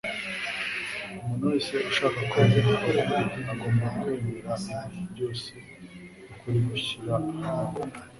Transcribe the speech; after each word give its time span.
Umvmtu 1.11 1.43
wese 1.51 1.73
ushaka 1.89 2.19
kumenya 2.29 2.67
ukuri 2.75 2.99
agomba 3.51 3.85
kwemera 3.99 4.51
Ibintu 4.81 5.03
byose 5.13 5.51
ukuri 6.33 6.59
gushyira 6.67 7.13
ahabona. 7.49 7.95